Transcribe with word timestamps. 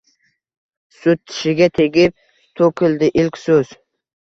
Sut 1.01 1.21
tishiga 1.33 1.69
tegib, 1.81 2.17
to’kildi 2.63 3.13
ilk 3.25 3.41
so’z– 3.45 3.79